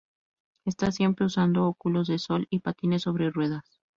[0.65, 3.79] Está siempre usando óculos de sol y patines sobre ruedas.